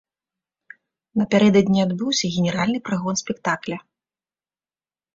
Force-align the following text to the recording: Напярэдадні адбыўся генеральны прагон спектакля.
Напярэдадні 1.23 1.79
адбыўся 1.87 2.33
генеральны 2.39 2.79
прагон 2.91 3.15
спектакля. 3.25 3.77